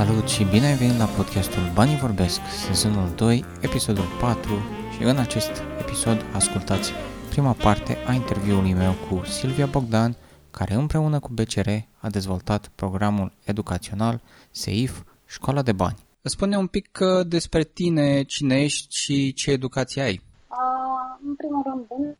[0.00, 4.50] Salut și bine ai venit la podcastul Banii Vorbesc, sezonul 2, episodul 4
[4.94, 6.92] și în acest episod ascultați
[7.30, 10.16] prima parte a interviului meu cu Silvia Bogdan,
[10.50, 11.68] care împreună cu BCR
[11.98, 14.20] a dezvoltat programul educațional
[14.50, 15.98] SEIF Școala de Bani.
[16.22, 20.20] Spune un pic uh, despre tine, cine ești și ce educație ai.
[20.48, 22.16] Uh, în primul rând, bună,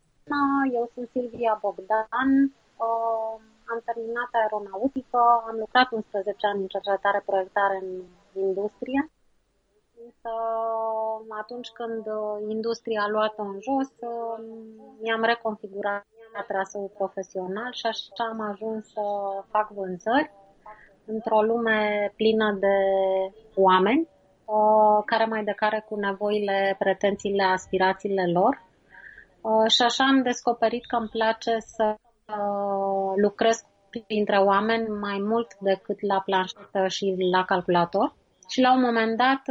[0.74, 7.76] eu sunt Silvia Bogdan, uh, am terminat aeronautică, am lucrat 11 ani în cercetare proiectare
[7.82, 7.90] în
[8.46, 9.10] industrie,
[10.04, 10.32] însă
[11.40, 12.02] atunci când
[12.48, 13.88] industria a luat în jos,
[15.02, 16.06] mi-am reconfigurat
[16.46, 19.02] traseul profesional și așa am ajuns să
[19.50, 20.30] fac vânzări
[21.06, 22.76] într-o lume plină de
[23.54, 24.08] oameni,
[25.04, 28.62] care mai de care cu nevoile, pretențiile, aspirațiile lor.
[29.68, 31.96] Și așa am descoperit că îmi place să
[33.16, 38.14] lucrez printre oameni mai mult decât la planșetă și la calculator.
[38.48, 39.42] Și la un moment dat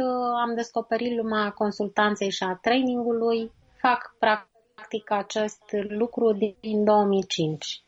[0.42, 3.52] am descoperit lumea consultanței și a trainingului.
[3.80, 7.84] Fac practic acest lucru din 2005.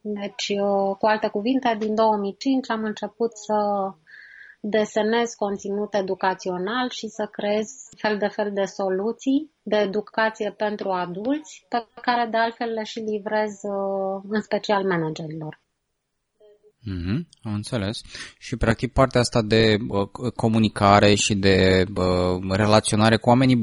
[0.00, 0.52] Deci,
[0.98, 3.54] cu alte cuvinte, din 2005 am început să
[4.64, 11.66] desenez conținut educațional și să creez fel de fel de soluții de educație pentru adulți,
[11.68, 15.60] pe care de altfel le și livrez uh, în special managerilor.
[16.90, 18.00] Mm-hmm, am înțeles.
[18.38, 23.56] Și practic partea asta de uh, comunicare și de uh, relaționare cu oamenii,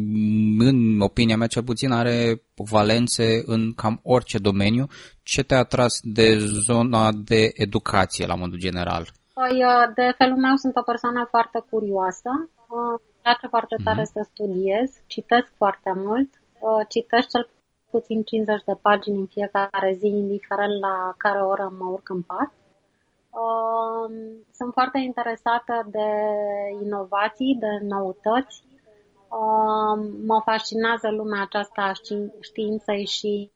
[0.57, 4.87] în opinia mea cel puțin, are valențe în cam orice domeniu.
[5.23, 9.18] Ce te-a atras de zona de educație la modul general?
[9.39, 12.29] Păi, uh, de felul meu sunt o persoană foarte curioasă.
[12.69, 13.83] Uh, îmi place foarte mhm.
[13.85, 14.13] tare mm-hmm.
[14.13, 17.49] să studiez, citesc foarte mult, uh, citesc cel
[17.89, 22.51] puțin 50 de pagini în fiecare zi, indiferent la care oră mă urc în pat.
[24.51, 26.09] Sunt foarte interesată de
[26.83, 28.63] inovații, de noutăți.
[30.25, 31.91] Mă fascinează lumea aceasta a
[32.39, 33.51] științei și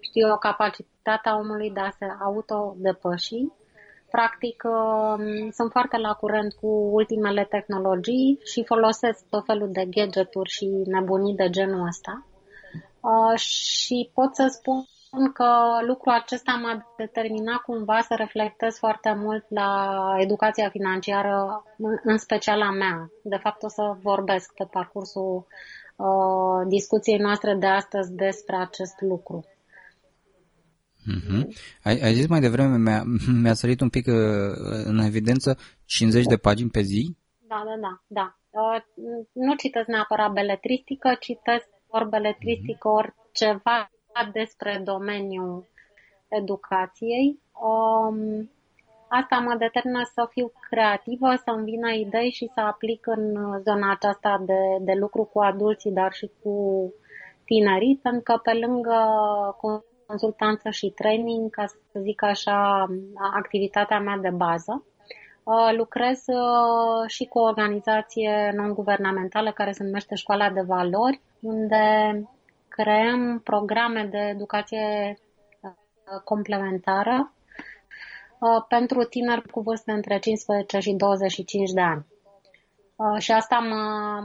[0.00, 3.44] știu o capacitatea omului de a se autodepăși
[4.10, 10.50] Practic, um, sunt foarte la curent cu ultimele tehnologii și folosesc tot felul de gadgeturi
[10.50, 12.26] și nebunii de genul ăsta.
[13.00, 14.84] Uh, și pot să spun
[15.32, 21.64] că lucrul acesta m-a determinat cumva să reflectez foarte mult la educația financiară,
[22.04, 23.10] în special a mea.
[23.22, 25.46] De fapt, o să vorbesc pe parcursul
[25.96, 29.44] uh, discuției noastre de astăzi despre acest lucru.
[31.06, 31.46] Mm-hmm.
[31.82, 33.02] Ai, ai zis mai devreme, mi-a,
[33.42, 34.14] mi-a sărit un pic uh,
[34.84, 37.16] în evidență 50 de pagini pe zi?
[37.48, 38.02] Da, da, da.
[38.06, 38.34] da.
[38.50, 38.82] Uh,
[39.32, 42.98] nu citesc neapărat beletristică, citesc ori beletristică, mm-hmm.
[42.98, 43.90] ori ceva
[44.32, 45.68] despre domeniul
[46.28, 47.40] educației.
[47.52, 48.50] Um,
[49.08, 53.22] asta mă determină să fiu creativă, să-mi vină idei și să aplic în
[53.62, 56.54] zona aceasta de, de lucru cu adulții, dar și cu
[57.44, 58.98] tinerii, pentru că pe lângă
[60.10, 62.86] consultanță și training, ca să zic așa,
[63.34, 64.84] activitatea mea de bază.
[65.42, 71.84] Uh, lucrez uh, și cu o organizație non-guvernamentală care se numește Școala de Valori, unde
[72.68, 75.18] creăm programe de educație
[75.60, 75.70] uh,
[76.24, 77.32] complementară
[78.68, 82.06] pentru tineri cu vârste între 15 și 25 de ani.
[83.00, 84.20] Uh, și asta mă,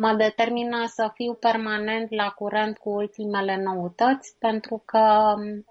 [0.00, 5.64] mă determină să fiu permanent la curent cu ultimele noutăți, pentru că um,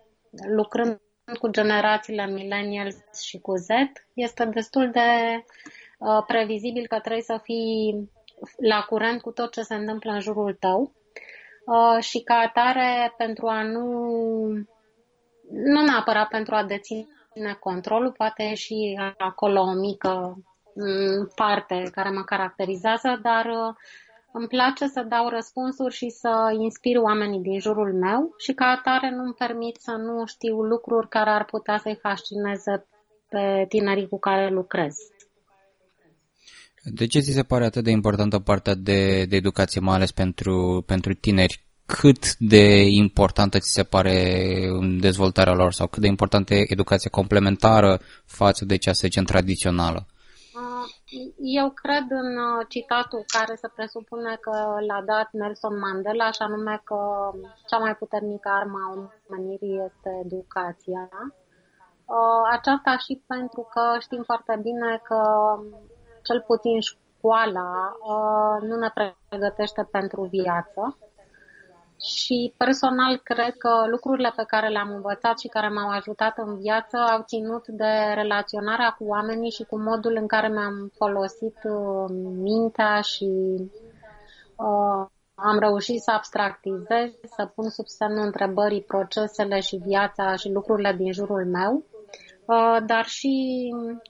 [0.56, 1.00] lucrând
[1.40, 3.68] cu generațiile millennials și cu Z,
[4.14, 5.00] este destul de
[6.00, 8.12] uh, previzibil că trebuie să fii
[8.58, 10.94] la curent cu tot ce se întâmplă în jurul tău.
[11.66, 13.88] Uh, și ca atare pentru a nu,
[15.52, 20.55] nu neapărat pentru a deține controlul, poate și acolo o mică Mm,
[21.36, 23.76] parte care mă caracterizează, dar uh,
[24.32, 29.10] îmi place să dau răspunsuri și să inspir oamenii din jurul meu și ca atare
[29.16, 32.86] nu-mi permit să nu știu lucruri care ar putea să-i fascineze
[33.30, 34.96] pe tinerii cu care lucrez.
[36.84, 40.84] De ce ți se pare atât de importantă partea de, de educație, mai ales pentru,
[40.86, 41.64] pentru tineri?
[41.86, 44.16] Cât de importantă ți se pare
[44.68, 49.24] în dezvoltarea lor sau cât de importantă e educația complementară față de cea, să zicem,
[49.24, 50.08] tradițională?
[51.38, 56.82] Eu cred în uh, citatul care se presupune că l-a dat Nelson Mandela, și anume
[56.84, 57.32] că
[57.68, 61.10] cea mai puternică armă a omenirii este educația.
[62.06, 65.22] Uh, aceasta și pentru că știm foarte bine că
[66.24, 68.92] cel puțin școala uh, nu ne
[69.30, 70.98] pregătește pentru viață.
[72.02, 76.98] Și personal cred că lucrurile pe care le-am învățat și care m-au ajutat în viață
[76.98, 82.06] au ținut de relaționarea cu oamenii și cu modul în care mi-am folosit uh,
[82.42, 83.30] mintea și
[84.56, 85.06] uh,
[85.36, 91.12] am reușit să abstractizez, să pun sub semnul întrebării procesele și viața și lucrurile din
[91.12, 91.84] jurul meu,
[92.46, 93.34] uh, dar și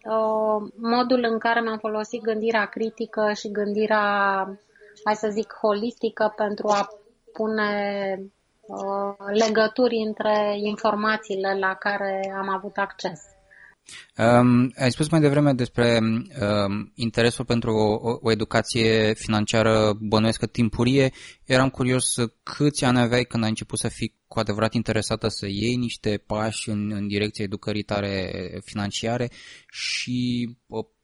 [0.09, 4.03] uh, modul în care mi-am folosit gândirea critică și gândirea,
[5.03, 6.87] hai să zic, holistică pentru a
[7.37, 7.71] pune
[8.61, 9.15] uh,
[9.45, 13.19] legături între informațiile la care am avut acces.
[14.17, 21.11] Um, ai spus mai devreme despre um, interesul pentru o, o educație financiară bănuiesc timpurie.
[21.45, 25.75] Eram curios câți ani aveai când ai început să fii cu adevărat interesată să iei
[25.75, 28.31] niște pași în, în direcția educării tare
[28.63, 29.31] financiare
[29.69, 30.49] și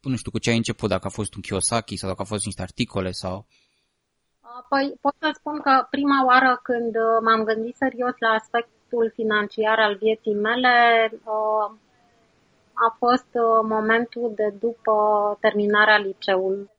[0.00, 2.44] nu știu cu ce ai început, dacă a fost un Kiyosaki sau dacă a fost
[2.44, 3.46] niște articole sau...
[4.68, 6.94] Păi pot să spun că prima oară când
[7.24, 10.74] m-am gândit serios la aspectul financiar al vieții mele,
[11.12, 11.70] uh,
[12.72, 14.94] a fost uh, momentul de după
[15.40, 16.70] terminarea liceului.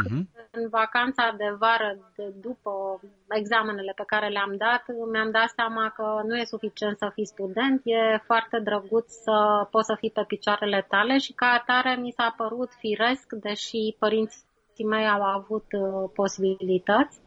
[0.00, 0.22] Uh-huh.
[0.50, 4.82] În vacanța de vară, de după examenele pe care le-am dat,
[5.12, 9.86] mi-am dat seama că nu e suficient să fii student, e foarte drăguț să poți
[9.86, 14.42] să fii pe picioarele tale și ca atare mi s-a părut firesc, deși părinții
[14.78, 17.20] mei au avut uh, posibilități,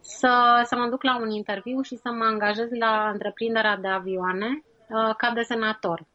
[0.00, 4.46] să, să mă duc la un interviu și să mă angajez la întreprinderea de avioane
[4.46, 6.06] uh, ca desenator.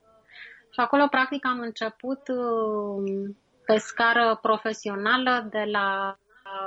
[0.69, 3.29] Și acolo, practic, am început uh,
[3.65, 6.17] pe scară profesională, de la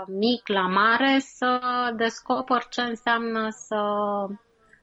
[0.07, 1.61] mic la mare, să
[1.97, 3.77] descoper ce înseamnă să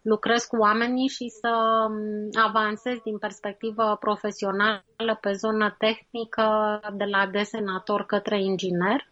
[0.03, 1.51] lucrez cu oamenii și să
[1.89, 9.11] um, avansez din perspectivă profesională pe zonă tehnică de la desenator către inginer.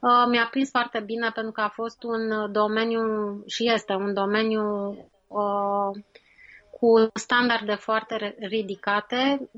[0.00, 3.02] Uh, mi-a prins foarte bine pentru că a fost un domeniu
[3.46, 4.64] și este un domeniu
[5.26, 6.02] uh,
[6.70, 9.50] cu standarde foarte ridicate,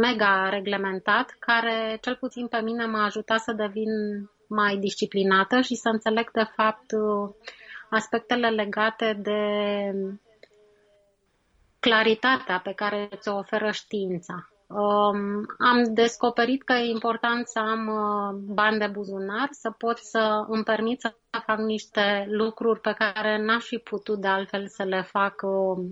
[0.00, 3.90] mega reglementat, care cel puțin pe mine m-a ajutat să devin
[4.48, 6.92] mai disciplinată și să înțeleg de fapt
[7.94, 9.40] aspectele legate de
[11.80, 14.48] claritatea pe care ți-o oferă știința.
[14.66, 20.44] Um, am descoperit că e important să am uh, bani de buzunar, să pot să
[20.48, 21.14] îmi permit să
[21.46, 25.84] fac niște lucruri pe care n-aș fi putut de altfel să le fac uh,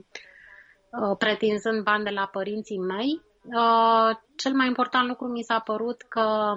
[1.01, 3.23] Uh, pretinzând bani de la părinții mei.
[3.45, 6.53] Uh, cel mai important lucru mi s-a părut că,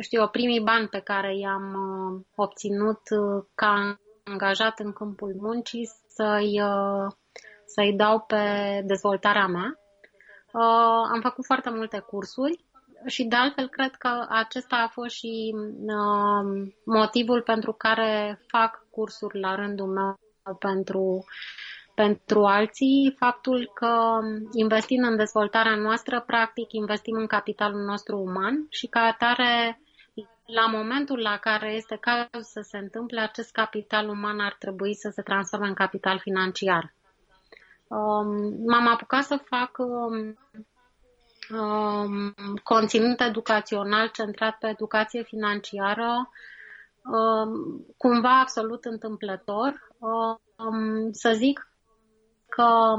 [0.00, 3.00] știu, primii bani pe care i-am uh, obținut
[3.54, 4.00] ca
[4.30, 6.62] angajat în câmpul muncii să-i,
[7.64, 8.44] să-i dau pe
[8.84, 9.78] dezvoltarea mea.
[11.12, 12.64] Am făcut foarte multe cursuri
[13.06, 15.54] și de altfel cred că acesta a fost și
[16.84, 20.18] motivul pentru care fac cursuri la rândul meu
[20.58, 21.24] pentru
[21.94, 24.18] pentru alții faptul că
[24.52, 29.80] investind în dezvoltarea noastră, practic investim în capitalul nostru uman și ca atare
[30.46, 35.10] la momentul la care este cazul să se întâmple, acest capital uman ar trebui să
[35.14, 36.94] se transforme în capital financiar.
[37.88, 40.38] Um, m-am apucat să fac um,
[41.60, 46.30] um, conținut educațional centrat pe educație financiară,
[47.96, 49.88] cumva absolut întâmplător.
[51.10, 51.70] Să zic
[52.48, 52.94] că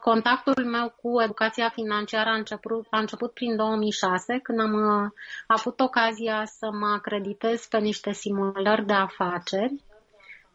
[0.00, 5.10] contactul meu cu educația financiară a început, a început prin 2006, când am uh,
[5.46, 9.74] avut ocazia să mă acreditez pe niște simulări de afaceri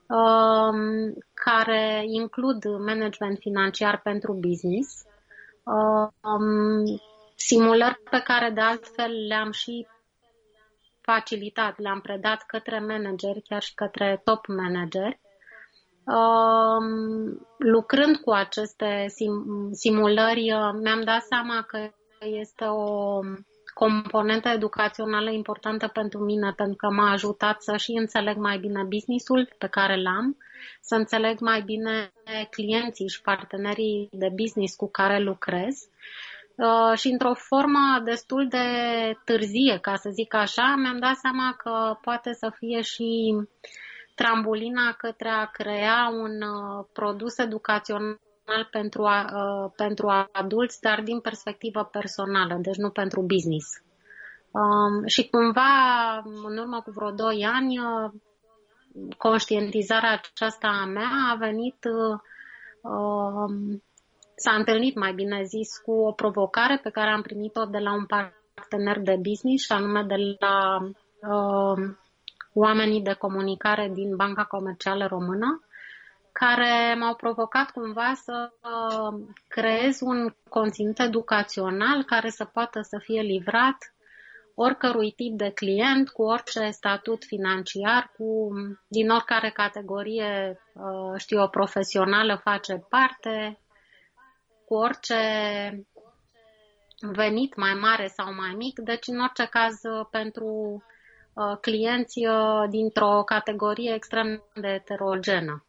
[0.08, 5.04] um, care includ management financiar pentru business,
[5.64, 7.00] um,
[7.36, 9.88] simulări pe care de altfel le-am și
[11.02, 15.20] facilitat, le-am predat către manageri, chiar și către top manageri
[17.58, 21.90] lucrând cu aceste sim- simulări, uh, mi-am dat seama că
[22.20, 23.20] este o
[23.74, 29.50] componentă educațională importantă pentru mine, pentru că m-a ajutat să și înțeleg mai bine businessul
[29.58, 30.38] pe care l-am,
[30.82, 32.12] să înțeleg mai bine
[32.50, 35.90] clienții și partenerii de business cu care lucrez.
[36.56, 38.68] Uh, și într-o formă destul de
[39.26, 43.44] târzie, ca să zic așa, mi-am dat seama că poate să fie și uh,
[44.20, 48.20] trambulina către a crea un uh, produs educațional
[48.72, 53.68] pentru, a, uh, pentru adulți, dar din perspectivă personală, deci nu pentru business.
[54.52, 55.72] Um, și cumva,
[56.48, 58.12] în urmă cu vreo 2 ani, uh,
[59.18, 61.86] conștientizarea aceasta a mea a venit,
[62.82, 63.84] um,
[64.36, 68.06] s-a întâlnit, mai bine zis, cu o provocare pe care am primit-o de la un
[68.06, 70.78] partener de business, și anume de la
[72.54, 75.64] oamenii de comunicare din Banca Comercială Română,
[76.32, 83.22] care m-au provocat cumva să uh, creez un conținut educațional care să poată să fie
[83.22, 83.78] livrat
[84.56, 88.50] oricărui tip de client, cu orice statut financiar, cu
[88.88, 93.60] din oricare categorie, uh, știu, o profesională face parte,
[94.66, 95.16] cu orice
[97.00, 99.76] venit mai mare sau mai mic, deci în orice caz
[100.12, 100.82] pentru uh,
[101.62, 105.64] clienți uh, dintr-o categorie extrem de heterogenă.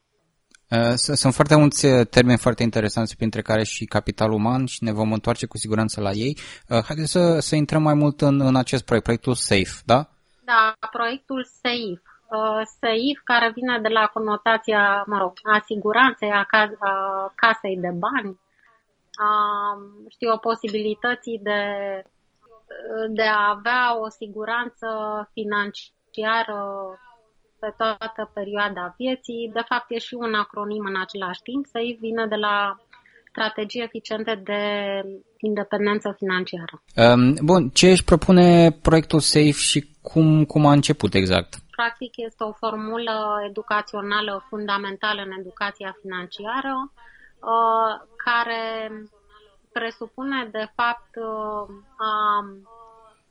[0.71, 5.12] Uh, sunt foarte mulți termeni foarte interesanți, printre care și capital uman și ne vom
[5.12, 6.38] întoarce cu siguranță la ei.
[6.69, 10.09] Haideți să, să intrăm mai mult în, în acest proiect, proiectul SAFE, da?
[10.45, 12.02] Da, proiectul SAFE.
[12.81, 16.47] SAFE, care vine de la conotația, mă rog, asiguranței a,
[16.79, 18.40] a casei de bani,
[20.09, 21.61] știu, posibilității de,
[23.10, 24.88] de a avea o siguranță
[25.32, 26.62] financiară
[27.58, 29.50] pe toată perioada vieții.
[29.52, 31.66] De fapt, e și un acronim în același timp.
[31.66, 32.76] SAFE vine de la
[33.30, 34.62] strategii eficiente de
[35.38, 36.82] independență financiară.
[36.96, 41.54] Um, bun, ce își propune proiectul SAFE și cum, cum a început exact?
[41.76, 43.16] Practic este o formulă
[43.49, 46.75] educațională fundamentală în educația financiară
[47.40, 48.62] Uh, care
[49.80, 52.12] presupune de fapt uh, a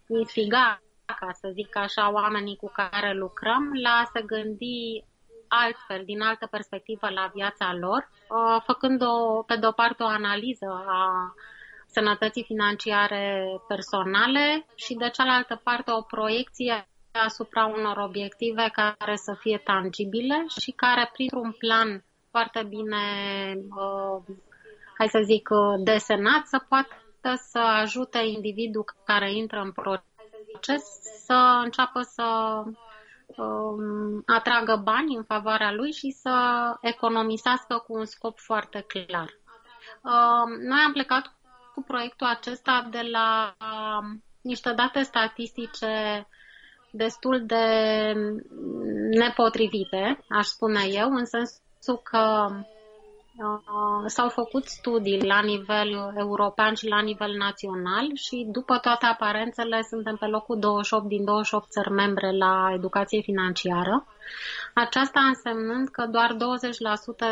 [0.08, 5.04] instiga, ca să zic așa, oamenii cu care lucrăm la a se gândi
[5.48, 10.84] altfel, din altă perspectivă la viața lor, uh, făcând o, pe de-o parte o analiză
[10.88, 11.34] a
[11.88, 19.58] sănătății financiare personale și de cealaltă parte o proiecție asupra unor obiective care să fie
[19.58, 23.04] tangibile și care printr-un plan foarte bine,
[23.56, 24.36] uh,
[25.00, 30.84] hai să zic, uh, desenat, să poată să ajute individul care intră în proces
[31.26, 32.24] să înceapă să
[33.26, 36.36] um, atragă bani în favoarea lui și să
[36.82, 39.30] economisească cu un scop foarte clar.
[40.04, 41.36] Uh, noi am plecat
[41.74, 46.28] cu proiectul acesta de la um, niște date statistice
[46.92, 47.66] destul de
[49.10, 52.79] nepotrivite, aș spune eu, în sensul sensul că uh,
[54.06, 60.16] s-au făcut studii la nivel european și la nivel național și după toate aparențele suntem
[60.16, 64.06] pe locul 28 din 28 țări membre la educație financiară.
[64.74, 66.36] Aceasta însemnând că doar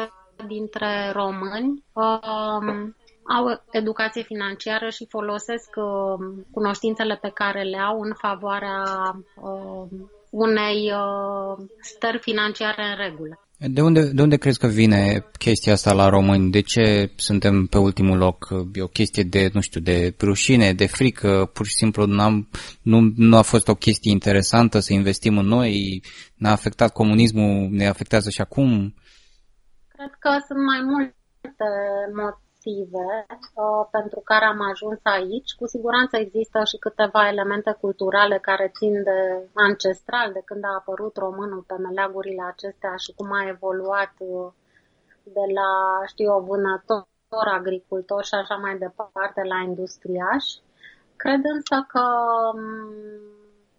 [0.03, 0.09] 20%
[0.47, 2.89] dintre români uh,
[3.35, 8.83] au educație financiară și folosesc uh, cunoștințele pe care le au în favoarea
[9.35, 9.87] uh,
[10.29, 13.46] unei uh, stări financiare în regulă.
[13.59, 16.51] De unde, de unde crezi că vine chestia asta la români?
[16.51, 18.47] De ce suntem pe ultimul loc?
[18.73, 22.49] E o chestie de, nu știu, de rușine, de frică, pur și simplu n-am,
[22.81, 26.01] nu, nu a fost o chestie interesantă să investim în noi,
[26.35, 28.93] ne-a afectat comunismul, ne afectează și acum?
[29.87, 31.13] Cred că sunt mai multe
[32.15, 35.51] motive uh, pentru care am ajuns aici.
[35.59, 39.19] Cu siguranță există și câteva elemente culturale care țin de
[39.53, 44.51] ancestral, de când a apărut românul pe meleagurile acestea și cum a evoluat uh,
[45.23, 45.69] de la,
[46.11, 50.45] știu o vânător, agricultor și așa mai departe la industriaș.
[51.15, 52.05] Cred însă că,
[52.53, 52.61] um,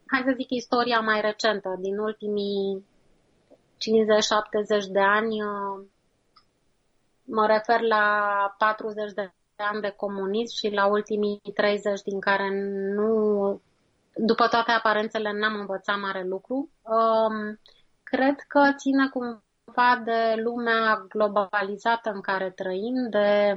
[0.07, 2.87] hai să zic, istoria mai recentă, din ultimii
[3.79, 5.87] 50-70 de ani, uh,
[7.31, 8.05] Mă refer la
[8.59, 12.49] 40 de ani de comunism și la ultimii 30 din care
[12.95, 13.61] nu,
[14.15, 16.71] după toate aparențele, n-am învățat mare lucru.
[16.83, 17.59] Um,
[18.03, 23.55] cred că ține cumva de lumea globalizată în care trăim, de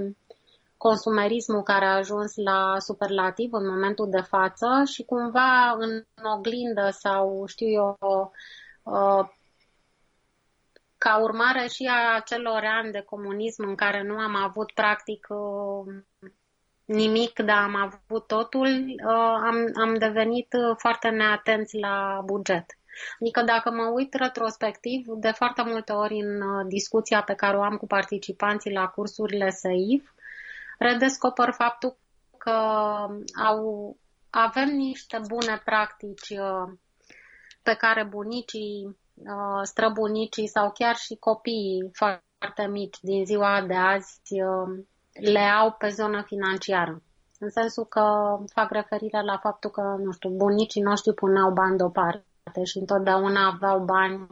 [0.77, 6.03] consumerismul care a ajuns la superlativ în momentul de față și cumva în
[6.37, 7.97] oglindă sau știu eu
[8.83, 9.29] uh,
[11.03, 15.93] ca urmare și a acelor ani de comunism în care nu am avut practic uh,
[16.86, 18.67] nimic, dar am avut totul,
[19.05, 22.65] uh, am, am devenit foarte neatenți la buget.
[23.20, 27.62] Adică dacă mă uit retrospectiv, de foarte multe ori în uh, discuția pe care o
[27.62, 30.10] am cu participanții la cursurile SEIF,
[30.77, 31.98] redescoper faptul
[32.38, 32.58] că
[33.48, 33.98] au,
[34.29, 36.34] avem niște bune practici
[37.63, 39.00] pe care bunicii Uh,
[39.63, 45.89] străbunicii sau chiar și copiii foarte mici din ziua de azi uh, le au pe
[45.89, 47.01] zonă financiară.
[47.39, 52.63] În sensul că fac referire la faptul că, nu știu, bunicii noștri puneau bani deoparte
[52.63, 54.27] și întotdeauna aveau bani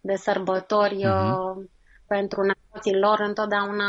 [0.00, 1.70] de sărbători uh-huh.
[2.06, 3.84] pentru nepoții lor, întotdeauna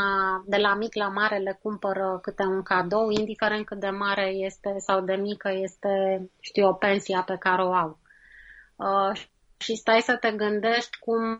[0.46, 4.74] de la mic la mare le cumpără câte un cadou, indiferent cât de mare este
[4.78, 5.90] sau de mică este,
[6.40, 7.98] știu, o pensia pe care o au.
[8.76, 9.26] Uh,
[9.58, 11.38] și stai să te gândești cum,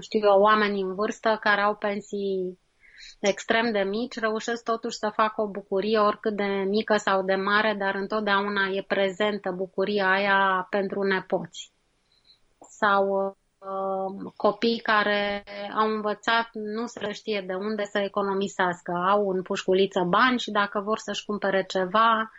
[0.00, 2.58] știu eu, oamenii în vârstă care au pensii
[3.20, 7.74] extrem de mici reușesc totuși să facă o bucurie oricât de mică sau de mare,
[7.78, 11.72] dar întotdeauna e prezentă bucuria aia pentru nepoți.
[12.60, 15.44] Sau uh, copii care
[15.78, 20.80] au învățat nu se știe de unde să economisească, au în pușculiță bani și dacă
[20.80, 22.30] vor să-și cumpere ceva,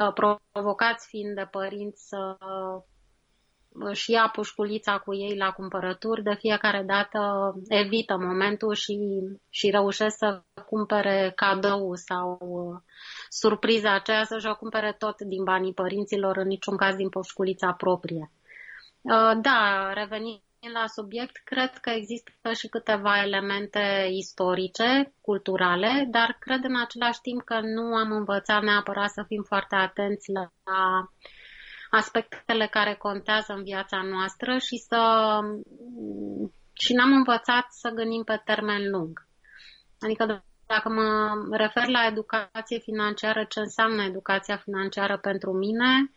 [0.00, 2.36] uh, provocați fiind de părinți să
[3.78, 8.98] își ia pușculița cu ei la cumpărături, de fiecare dată evită momentul și,
[9.50, 12.80] și reușesc să cumpere cadou sau uh,
[13.28, 18.30] surpriza aceea să-și o cumpere tot din banii părinților, în niciun caz din pușculița proprie.
[19.02, 20.40] Uh, da, revenind
[20.72, 27.42] la subiect, cred că există și câteva elemente istorice, culturale, dar cred în același timp
[27.42, 30.50] că nu am învățat neapărat să fim foarte atenți la
[31.96, 35.00] aspectele care contează în viața noastră și să
[36.72, 39.26] și n-am învățat să gândim pe termen lung.
[40.00, 46.12] Adică dacă mă refer la educație financiară, ce înseamnă educația financiară pentru mine?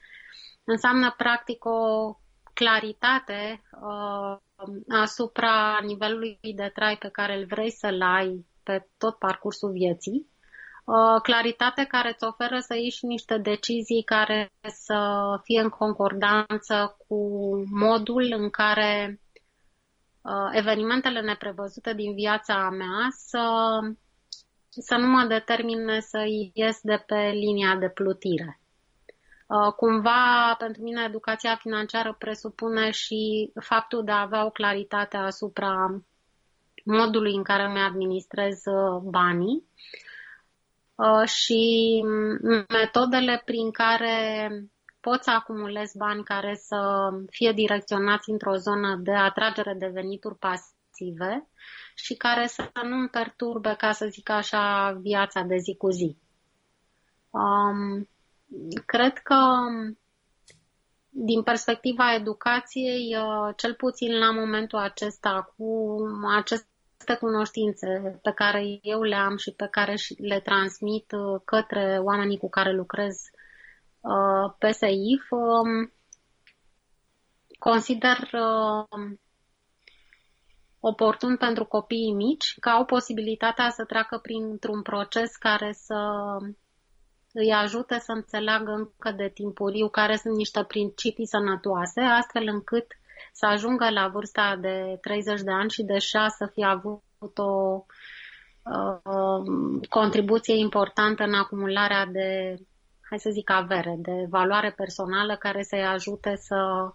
[0.63, 2.13] Înseamnă practic o
[2.53, 4.38] claritate uh,
[4.89, 10.38] asupra nivelului de trai pe care îl vrei să-l ai pe tot parcursul vieții Uh,
[11.24, 15.00] claritate care îți oferă să ieși și niște decizii care să
[15.43, 17.17] fie în concordanță cu
[17.71, 19.21] modul în care
[20.21, 23.43] uh, evenimentele neprevăzute din viața mea să,
[24.69, 28.62] să nu mă determine să ies de pe linia de plutire.
[29.48, 36.03] Uh, cumva, pentru mine, educația financiară presupune și faptul de a avea o claritate asupra
[36.86, 38.62] modului în care mi administrez
[39.03, 40.08] banii Uh,
[41.25, 42.03] și
[42.67, 44.49] metodele prin care
[44.99, 51.47] poți să acumulezi bani care să fie direcționați într-o zonă de atragere de venituri pasive
[51.95, 56.17] și care să nu îmi perturbe, ca să zic așa, viața de zi cu zi.
[57.29, 58.09] Um,
[58.85, 59.35] cred că
[61.09, 65.97] din perspectiva educației, uh, cel puțin la momentul acesta, cu
[66.35, 66.68] acest
[67.10, 72.38] aceste cunoștințe pe care eu le am și pe care le transmit uh, către oamenii
[72.38, 73.15] cu care lucrez
[74.00, 75.93] uh, pe SEIF, um,
[77.60, 79.19] consider um,
[80.80, 86.00] oportun pentru copiii mici ca au posibilitatea să treacă printr-un proces care să
[87.34, 92.88] îi ajute să înțeleagă încă de timpuriu care sunt niște principii sănătoase, astfel încât
[93.33, 97.83] să ajungă la vârsta de 30 de ani și deja să fie avut o
[98.63, 102.55] uh, contribuție importantă în acumularea de,
[103.09, 106.91] hai să zic, avere, de valoare personală care să-i ajute să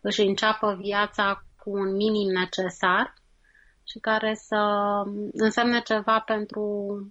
[0.00, 3.14] își înceapă viața cu un minim necesar
[3.84, 4.56] și care să
[5.32, 6.62] însemne ceva pentru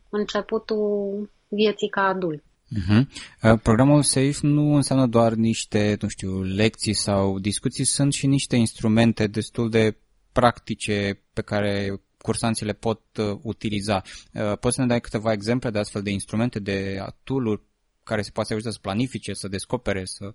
[0.09, 2.43] începutul vieții ca adult.
[2.79, 3.61] Uh-huh.
[3.61, 9.27] Programul SAFE nu înseamnă doar niște, nu știu, lecții sau discuții, sunt și niște instrumente
[9.27, 9.97] destul de
[10.31, 14.01] practice pe care cursanții le pot uh, utiliza.
[14.33, 17.61] Uh, poți să ne dai câteva exemple de astfel de instrumente, de tool
[18.03, 20.33] care se poate ajuta să planifice, să descopere, să...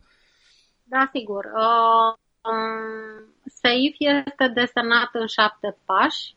[0.85, 1.44] Da, sigur.
[1.44, 2.18] Uh,
[2.51, 6.37] um, SAFE este desenat în șapte pași.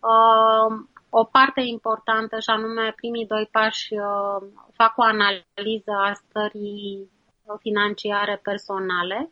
[0.00, 7.10] Uh, o parte importantă, și anume primii doi pași, uh, fac o analiză a stării
[7.58, 9.30] financiare personale.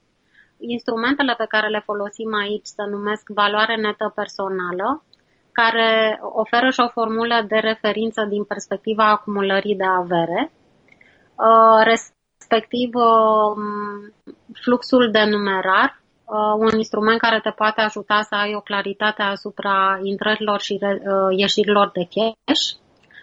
[0.59, 5.05] Instrumentele pe care le folosim aici se numesc valoare netă personală,
[5.53, 10.53] care oferă și o formulă de referință din perspectiva acumulării de avere,
[11.35, 14.13] uh, respectiv um,
[14.53, 16.04] fluxul de numerar, Uh,
[16.59, 21.91] un instrument care te poate ajuta să ai o claritate asupra intrărilor și uh, ieșirilor
[21.91, 22.83] de cash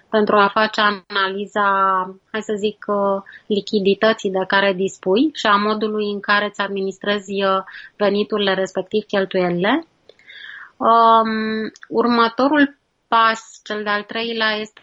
[0.09, 1.69] pentru a face analiza,
[2.31, 7.33] hai să zic, uh, lichidității de care dispui și a modului în care îți administrezi
[7.97, 9.85] veniturile, respectiv cheltuielile.
[10.77, 14.81] Um, următorul pas, cel de-al treilea, este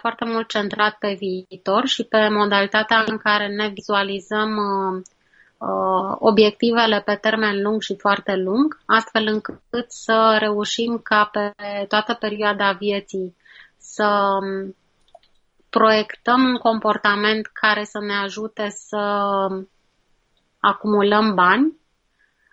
[0.00, 5.02] foarte mult centrat pe viitor și pe modalitatea în care ne vizualizăm Uh,
[6.18, 11.54] obiectivele pe termen lung și foarte lung, astfel încât să reușim ca pe
[11.88, 13.36] toată perioada vieții
[13.78, 14.76] să um,
[15.70, 18.96] proiectăm un comportament care să ne ajute să
[20.60, 21.78] acumulăm bani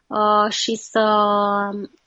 [0.08, 1.06] uh, și să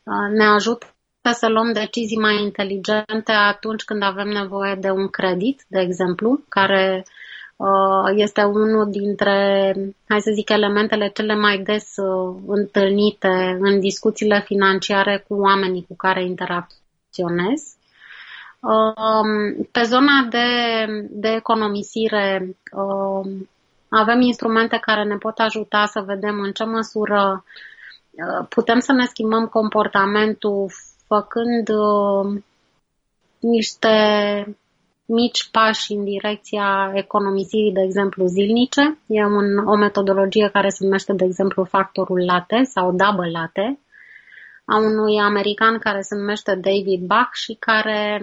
[0.04, 0.86] uh, ne ajute
[1.32, 7.04] să luăm decizii mai inteligente atunci când avem nevoie de un credit, de exemplu, care
[7.04, 7.12] Uh,
[8.14, 9.72] este unul dintre,
[10.08, 15.96] hai să zic, elementele cele mai des uh, întâlnite în discuțiile financiare cu oamenii cu
[15.96, 17.76] care interacționez.
[18.60, 20.46] Um, pe zona de,
[21.10, 23.48] de economisire um,
[23.88, 27.44] avem instrumente care ne pot ajuta să vedem în ce măsură
[28.10, 30.70] uh, putem să ne schimbăm comportamentul
[31.06, 31.68] făcând
[33.38, 33.96] niște
[35.08, 38.98] mici pași în direcția economisirii, de exemplu, zilnice.
[39.06, 43.78] E un, o metodologie care se numește, de exemplu, factorul late sau double late,
[44.64, 48.22] a unui american care se numește David Bach și care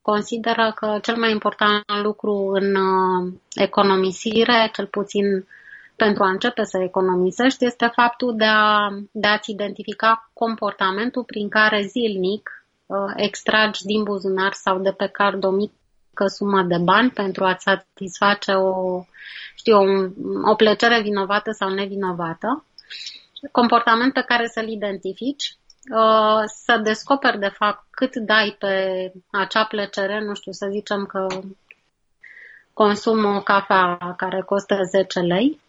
[0.00, 5.46] consideră că cel mai important lucru în uh, economisire, cel puțin
[5.96, 11.82] pentru a începe să economisești, este faptul de, a, de a-ți identifica comportamentul prin care
[11.82, 15.81] zilnic uh, extragi din buzunar sau de pe card o mică mică
[16.26, 19.02] sumă de bani pentru a satisface o,
[19.54, 19.84] știu, o,
[20.50, 22.64] o plăcere vinovată sau nevinovată,
[23.52, 25.56] comportament pe care să-l identifici,
[25.90, 31.26] uh, să descoperi de fapt cât dai pe acea plăcere, nu știu, să zicem că
[32.72, 35.60] consum o cafea care costă 10 lei,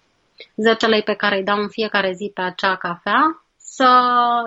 [0.56, 3.90] 10 lei pe care îi dau în fiecare zi pe acea cafea, să,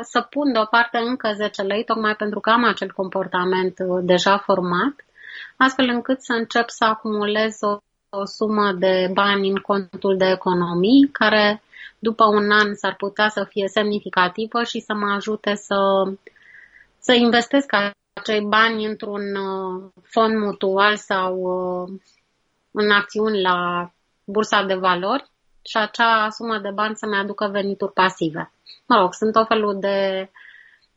[0.00, 4.94] să pun deoparte încă 10 lei, tocmai pentru că am acel comportament deja format
[5.56, 7.76] astfel încât să încep să acumulez o,
[8.18, 11.62] o sumă de bani în contul de economii, care
[11.98, 15.76] după un an s-ar putea să fie semnificativă și să mă ajute să,
[16.98, 17.72] să investesc
[18.12, 22.00] acei bani într-un uh, fond mutual sau uh,
[22.70, 23.90] în acțiuni la
[24.24, 25.30] bursa de valori
[25.62, 28.52] și acea sumă de bani să-mi aducă venituri pasive.
[28.86, 30.30] Mă rog, sunt o felul de,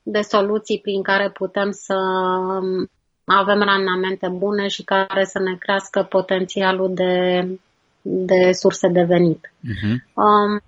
[0.03, 1.95] de soluții prin care putem să
[3.29, 7.45] avem randamente bune și care să ne crească potențialul de,
[8.01, 9.47] de surse de venit.
[9.47, 9.95] Uh-huh.
[10.13, 10.61] Um,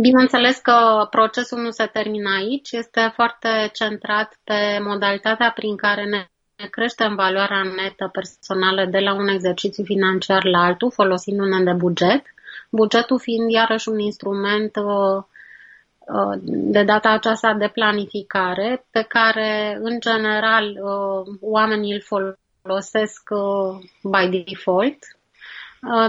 [0.00, 6.26] Bineînțeles că procesul nu se termină aici, este foarte centrat pe modalitatea prin care ne
[6.70, 12.22] creștem valoarea netă personală de la un exercițiu financiar la altul, folosindu-ne de buget.
[12.70, 15.24] Bugetul fiind iarăși un instrument uh, Uh,
[16.42, 22.02] de data aceasta de planificare, pe care, în general, uh, oamenii îl
[22.62, 24.98] folosesc uh, by default,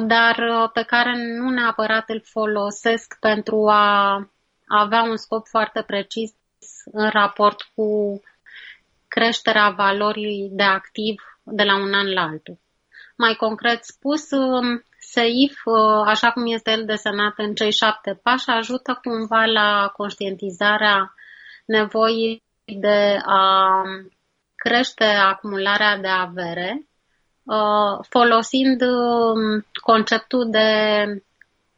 [0.07, 4.15] dar pe care nu neapărat îl folosesc pentru a
[4.67, 6.31] avea un scop foarte precis
[6.91, 8.21] în raport cu
[9.07, 12.57] creșterea valorii de activ de la un an la altul.
[13.17, 14.83] Mai concret spus, um,
[15.15, 21.13] SEIF, uh, așa cum este el desenat în cei șapte pași, ajută cumva la conștientizarea
[21.65, 23.81] nevoii de a
[24.55, 26.87] crește acumularea de avere,
[27.43, 30.69] uh, folosind um, conceptul de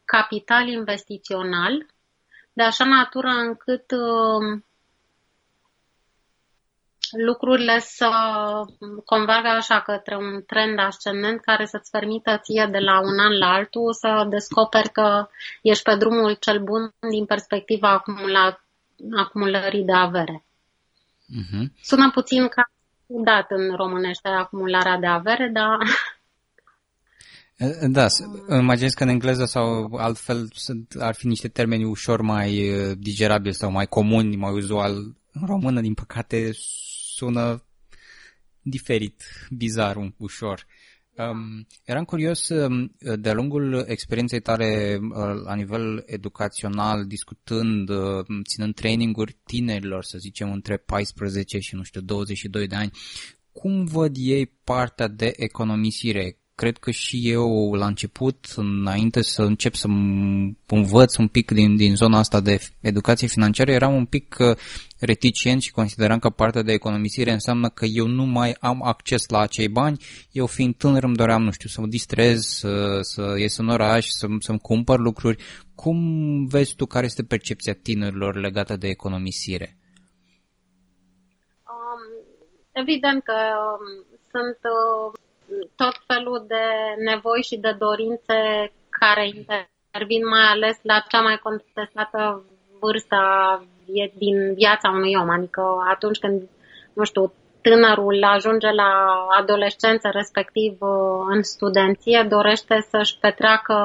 [0.06, 1.86] capital investițional,
[2.54, 4.66] de așa natură încât um,
[7.12, 8.10] lucrurile să
[9.06, 13.54] convergă așa către un trend ascendent care să-ți permită ție de la un an la
[13.54, 15.28] altul să descoperi că
[15.62, 18.60] ești pe drumul cel bun din perspectiva acumula,
[19.16, 20.46] acumulării de avere.
[21.28, 21.66] Uh-huh.
[21.82, 22.64] Sună puțin ca
[23.08, 25.78] dat în românește acumularea de avere, dar...
[27.90, 28.06] Da,
[28.60, 33.54] imaginez că în engleză sau altfel sunt, ar fi niște termeni ușor mai uh, digerabili
[33.54, 34.94] sau mai comuni, mai uzual.
[35.32, 36.52] În română, din păcate,
[37.18, 37.66] sună
[38.62, 40.66] diferit, bizar, un ușor.
[41.18, 48.74] Um, eram curios, um, de-a lungul experienței tale uh, la nivel educațional, discutând, uh, ținând
[48.76, 52.92] traininguri tinerilor, să zicem, între 14 și, nu știu, 22 de ani,
[53.52, 56.38] cum văd ei partea de economisire?
[56.58, 59.88] Cred că și eu la început, înainte să încep să
[60.66, 64.58] învăț un pic din, din zona asta de educație financiară, eram un pic uh,
[65.00, 69.40] reticent și consideram că partea de economisire înseamnă că eu nu mai am acces la
[69.40, 69.98] acei bani.
[70.32, 74.06] Eu fiind tânăr îmi doream, nu știu, să mă distrez, să, să ies în oraș,
[74.08, 75.44] să, să-mi cumpăr lucruri.
[75.76, 75.98] Cum
[76.46, 79.78] vezi tu care este percepția tinerilor legată de economisire?
[81.74, 82.02] Um,
[82.72, 85.26] evident că um, sunt uh
[85.76, 86.64] tot felul de
[86.98, 88.38] nevoi și de dorințe
[88.90, 92.44] care intervin mai ales la cea mai contestată
[92.80, 93.18] vârstă
[94.14, 95.30] din viața unui om.
[95.30, 96.50] Adică atunci când,
[96.94, 98.92] nu știu, tânărul ajunge la
[99.40, 103.78] adolescență, respectiv uh, în studenție, dorește să-și petreacă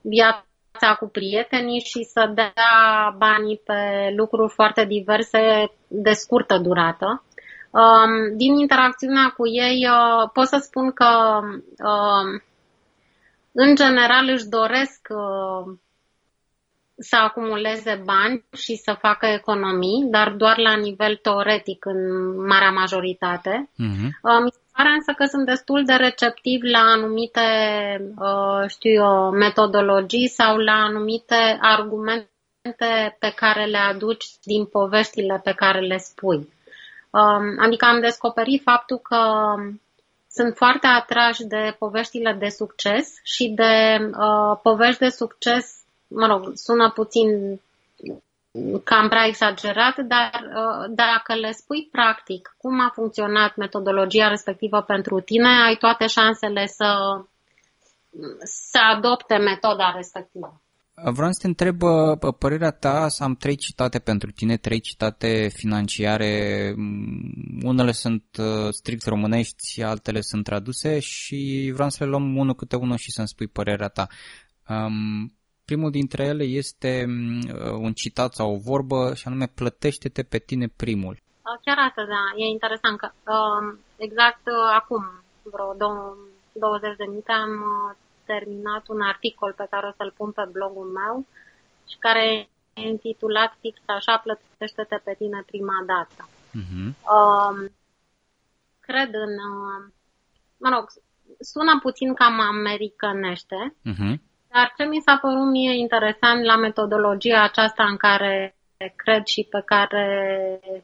[0.00, 7.31] viața cu prietenii și să dea banii pe lucruri foarte diverse de scurtă durată Um,
[8.36, 12.40] din interacțiunea cu ei uh, pot să spun că uh,
[13.52, 15.74] în general își doresc uh,
[16.98, 22.00] să acumuleze bani și să facă economii, dar doar la nivel teoretic în
[22.46, 23.70] marea majoritate.
[23.72, 24.08] Uh-huh.
[24.42, 27.40] Mi se pare însă că sunt destul de receptivi la anumite,
[28.18, 35.52] uh, știu eu, metodologii sau la anumite argumente pe care le aduci din poveștile pe
[35.52, 36.48] care le spui.
[37.12, 39.54] Um, adică am descoperit faptul că
[40.30, 45.82] sunt foarte atrași de poveștile de succes și de uh, povești de succes
[46.14, 47.60] mă rog, sună puțin
[48.84, 55.20] cam prea exagerat, dar uh, dacă le spui practic cum a funcționat metodologia respectivă pentru
[55.20, 57.20] tine, ai toate șansele să,
[58.42, 60.60] să adopte metoda respectivă.
[61.04, 61.78] Vreau să te întreb
[62.38, 66.74] părerea ta, să am trei citate pentru tine, trei citate financiare,
[67.62, 72.76] unele sunt uh, strict românești, altele sunt traduse și vreau să le luăm unul câte
[72.76, 74.06] unul și să-mi spui părerea ta.
[74.68, 75.32] Um,
[75.64, 80.38] Primul dintre ele este mm, uh, un citat sau o vorbă și anume plătește-te pe
[80.38, 81.16] tine primul.
[81.64, 85.02] Chiar asta, da, e interesant că um, exact uh, acum,
[85.42, 85.74] vreo
[86.52, 87.96] 20 de minute, am uh,
[88.32, 91.26] terminat un articol pe care o să-l pun pe blogul meu
[91.90, 92.24] și care
[92.74, 96.22] e intitulat fix așa, plătește-te pe tine prima dată.
[96.60, 96.88] Uh-huh.
[97.16, 97.56] Um,
[98.80, 99.34] cred în,
[100.62, 100.84] mă rog,
[101.40, 103.60] sună puțin cam americanește,
[103.92, 104.14] uh-huh.
[104.54, 108.56] Dar ce mi s-a părut mie interesant la metodologia aceasta în care
[108.96, 110.06] cred și pe care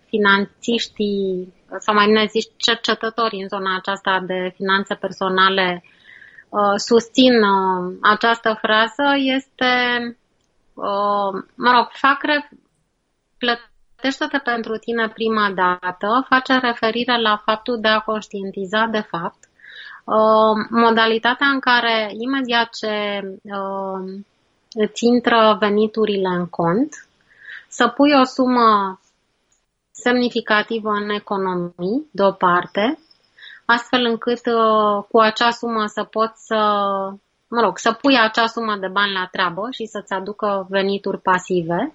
[0.07, 5.98] finanțiștii, sau mai bine zis cercetătorii în zona aceasta de finanțe personale uh,
[6.77, 9.73] susțin uh, această frază, este,
[10.75, 12.51] uh, mă rog, fac re-
[13.39, 19.49] plătește-te pentru tine prima dată, face referire la faptul de a conștientiza de fapt
[20.09, 24.23] Uh, modalitatea în care imediat ce uh,
[24.73, 27.09] îți intră veniturile în cont,
[27.69, 29.01] să pui o sumă
[29.91, 32.99] semnificativă în economii deoparte,
[33.75, 36.61] astfel încât uh, cu acea sumă să poți să,
[37.49, 41.93] mă rog, să pui acea sumă de bani la treabă și să-ți aducă venituri pasive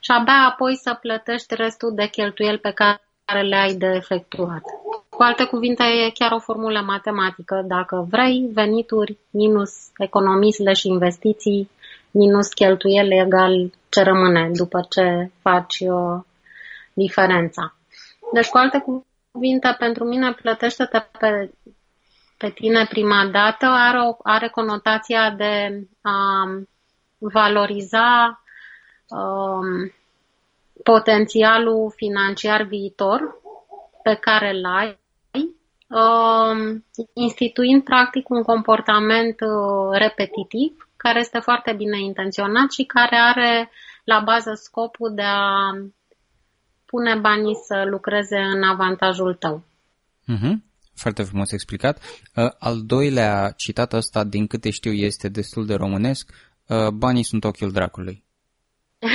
[0.00, 4.62] și abia apoi să plătești restul de cheltuieli pe care le ai de efectuat.
[5.08, 7.64] Cu alte cuvinte, e chiar o formulă matematică.
[7.66, 11.70] Dacă vrei, venituri minus economiile și investiții
[12.10, 16.22] minus cheltuieli egal ce rămâne după ce faci uh,
[16.92, 17.74] diferența.
[18.32, 19.06] Deci, cu alte cuvinte,
[19.78, 21.52] pentru mine plătește-te pe,
[22.38, 26.44] pe tine prima dată are, o, are conotația de a
[27.18, 28.42] valoriza
[29.08, 29.92] um,
[30.82, 33.40] potențialul financiar viitor
[34.02, 34.98] pe care îl ai
[35.94, 43.70] Um, instituind practic un comportament uh, repetitiv care este foarte bine intenționat și care are
[44.04, 45.70] la bază scopul de a
[46.94, 49.64] pune banii să lucreze în avantajul tău.
[50.34, 50.54] Uh-huh.
[50.94, 51.98] Foarte frumos explicat.
[52.36, 56.30] Uh, al doilea citat ăsta, din câte știu, este destul de românesc.
[56.68, 58.16] Uh, banii sunt ochiul dracului.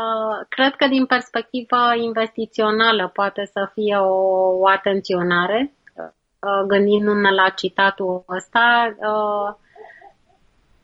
[0.00, 4.14] Uh, cred că din perspectivă investițională poate să fie o,
[4.58, 8.94] o atenționare, uh, gândindu-ne la citatul ăsta.
[8.98, 9.54] Uh,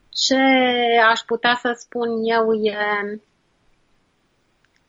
[0.08, 0.42] ce
[1.10, 2.76] aș putea să spun eu e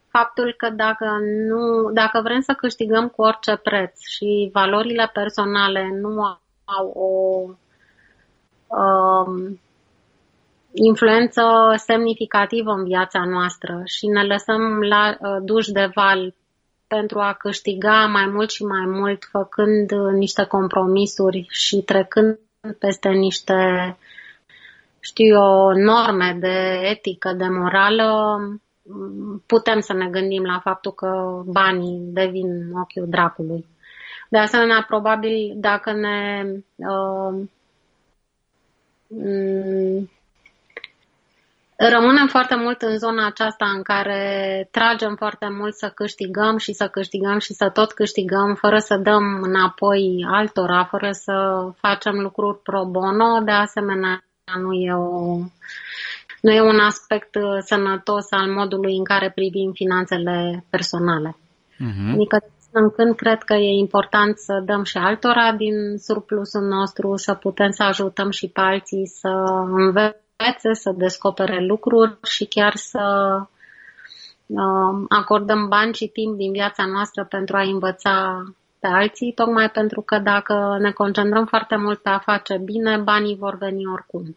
[0.10, 1.06] faptul că dacă,
[1.48, 6.22] nu, dacă vrem să câștigăm cu orice preț și valorile personale nu
[6.66, 7.16] au o
[8.78, 9.60] um,
[10.74, 11.42] influență
[11.76, 16.34] semnificativă în viața noastră și ne lăsăm la uh, duș de val
[16.88, 22.40] pentru a câștiga mai mult și mai mult, făcând uh, niște compromisuri și trecând
[22.80, 23.98] peste niște,
[25.00, 28.40] știu eu, norme de etică, de morală,
[29.46, 33.66] putem să ne gândim la faptul că banii devin ochiul dracului.
[34.30, 36.44] De asemenea, probabil dacă ne
[36.76, 37.48] uh,
[41.80, 46.88] Rămânem foarte mult în zona aceasta în care tragem foarte mult să câștigăm și să
[46.88, 52.86] câștigăm și să tot câștigăm fără să dăm înapoi altora, fără să facem lucruri pro
[52.86, 53.40] bono.
[53.44, 54.24] De asemenea,
[54.62, 55.38] nu e, o,
[56.42, 61.38] nu e un aspect sănătos al modului în care privim finanțele personale.
[61.76, 62.14] Uh-huh.
[62.14, 62.38] Adică
[62.72, 67.72] în când cred că e important să dăm și altora din surplusul nostru, să putem
[67.72, 69.30] să ajutăm și pe alții să
[69.72, 73.04] învețe învețe, să descopere lucruri și chiar să
[74.46, 78.44] uh, acordăm bani și timp din viața noastră pentru a învăța
[78.80, 83.36] pe alții, tocmai pentru că dacă ne concentrăm foarte mult pe a face bine, banii
[83.36, 84.36] vor veni oricum.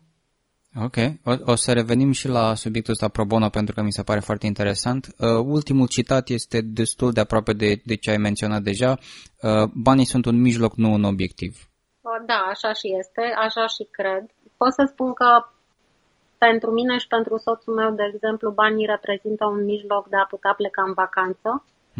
[0.76, 4.02] Ok, o, o să revenim și la subiectul ăsta pro bono pentru că mi se
[4.02, 5.06] pare foarte interesant.
[5.06, 8.90] Uh, ultimul citat este destul de aproape de, de ce ai menționat deja.
[8.90, 11.52] Uh, banii sunt un mijloc, nu un obiectiv.
[12.00, 14.24] Uh, da, așa și este, așa și cred.
[14.56, 15.30] Pot să spun că
[16.46, 20.54] pentru mine și pentru soțul meu, de exemplu, banii reprezintă un mijloc de a putea
[20.60, 21.50] pleca în vacanță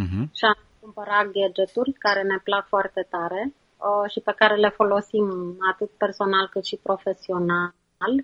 [0.03, 0.25] uh-huh.
[0.39, 5.27] și a cumpăra gadgeturi care ne plac foarte tare uh, și pe care le folosim
[5.73, 8.15] atât personal cât și profesional.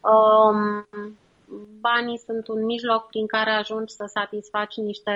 [0.00, 0.88] Um,
[1.80, 5.12] banii sunt un mijloc prin care ajungi să satisfaci niște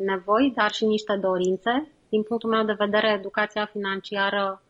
[0.00, 1.88] nevoi, dar și niște dorințe.
[2.08, 4.62] Din punctul meu de vedere, educația financiară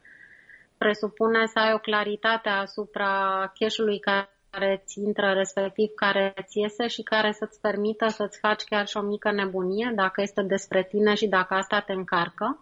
[0.78, 3.12] presupune să ai o claritate asupra
[3.58, 8.86] cash-ului care ți intră, respectiv care ți iese și care să-ți permită să-ți faci chiar
[8.86, 12.58] și o mică nebunie, dacă este despre tine și dacă asta te încarcă.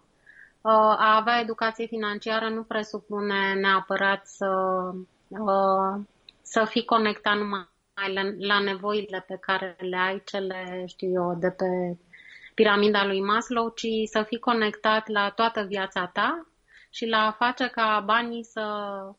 [0.60, 4.46] Uh, a avea educație financiară nu presupune neapărat să
[5.28, 6.00] uh,
[6.48, 7.68] să fii conectat numai
[8.14, 11.98] la, la nevoile pe care le ai, cele, știu eu, de pe
[12.54, 16.46] piramida lui Maslow, ci să fii conectat la toată viața ta
[16.90, 18.64] și la a face ca banii să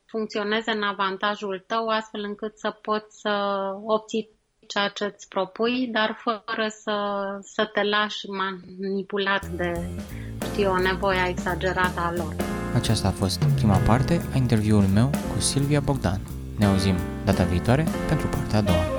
[0.06, 3.30] funcționeze în avantajul tău, astfel încât să poți să
[3.86, 4.30] obții
[4.68, 6.96] ceea ce îți propui, dar fără să,
[7.42, 9.90] să te lași manipulat de,
[10.44, 12.36] știu, o nevoie exagerată a lor.
[12.76, 16.37] Aceasta a fost prima parte a interviului meu cu Silvia Bogdan.
[16.58, 18.97] Ne auzim data viitoare pentru partea a doua.